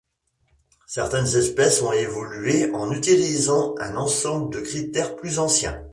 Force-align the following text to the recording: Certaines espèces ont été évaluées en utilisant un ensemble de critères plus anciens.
Certaines 0.87 1.27
espèces 1.27 1.83
ont 1.83 1.91
été 1.91 2.01
évaluées 2.09 2.71
en 2.73 2.91
utilisant 2.91 3.75
un 3.77 3.97
ensemble 3.97 4.51
de 4.51 4.59
critères 4.61 5.15
plus 5.15 5.37
anciens. 5.37 5.79